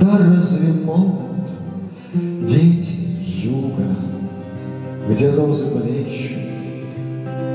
[0.00, 1.50] Да разве могут
[2.46, 3.96] дети юга,
[5.08, 6.38] Где розы блещут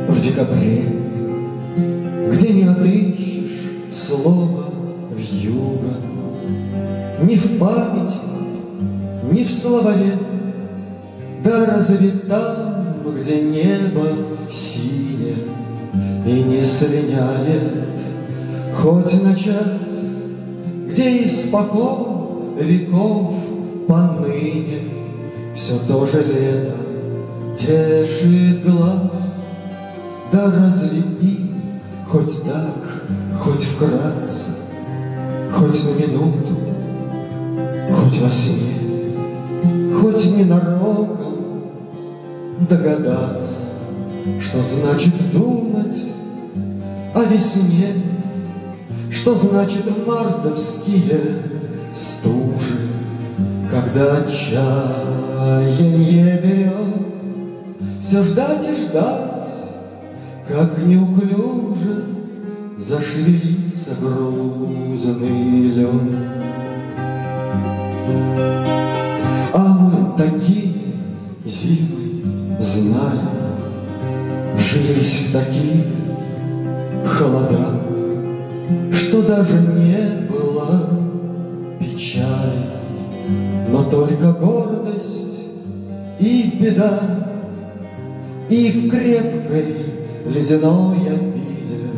[0.10, 0.84] в декабре,
[2.32, 4.66] Где не отыщешь слова
[5.10, 5.96] в юга,
[7.24, 8.18] Ни в памяти,
[9.32, 10.18] ни в словаре,
[11.46, 12.84] Да разве там,
[13.18, 14.10] где небо
[14.50, 15.36] синее
[16.26, 17.72] И не слиняет
[18.76, 19.80] хоть на час,
[20.90, 21.28] Где и
[22.60, 23.36] веков
[23.88, 24.80] поныне
[25.56, 26.76] Все то же лето
[27.58, 29.12] тешит глаз,
[30.32, 31.52] Да разлепи
[32.08, 33.04] хоть так,
[33.40, 34.52] хоть вкратце,
[35.54, 36.58] Хоть на минуту,
[37.92, 38.74] хоть во сне,
[39.96, 41.36] Хоть ненароком
[42.70, 43.62] догадаться,
[44.40, 45.98] Что значит думать
[47.14, 47.90] о весне,
[49.12, 51.53] Что значит мартовские
[51.94, 52.90] стужи,
[53.70, 55.62] Когда отчаяние
[56.42, 56.74] берет,
[58.02, 59.50] Все ждать и ждать,
[60.48, 62.06] как неуклюже
[62.78, 66.18] Зашевелится грузный лен.
[69.54, 70.74] А мы такие
[71.46, 73.22] зимы знали,
[74.58, 75.86] Вжились в такие
[77.06, 77.80] холода,
[78.92, 80.03] Что даже не
[82.04, 82.66] печали,
[83.70, 85.44] Но только гордость
[86.20, 87.00] и беда,
[88.50, 89.76] И в крепкой
[90.28, 91.92] ледяной обиде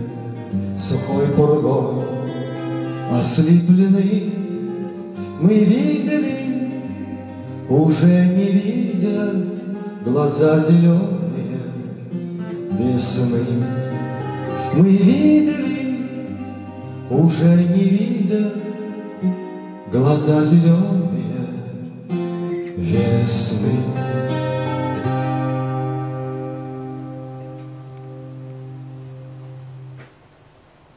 [0.77, 2.05] Сухой пургой
[3.11, 4.31] ослеплены
[5.41, 6.81] Мы видели,
[7.69, 9.31] уже не видя
[10.05, 11.15] Глаза зеленые
[12.77, 13.39] весны.
[14.73, 15.97] Мы видели,
[17.09, 18.44] уже не видя
[19.95, 21.53] Глаза зеленые
[22.75, 23.79] весны.